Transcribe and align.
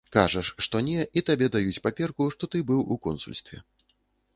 Кажаш, 0.15 0.47
што 0.67 0.81
не, 0.87 1.03
і 1.21 1.23
табе 1.29 1.51
даюць 1.57 1.83
паперку, 1.85 2.31
што 2.37 2.43
ты 2.55 2.67
быў 2.71 2.81
у 2.97 3.03
консульстве. 3.09 3.57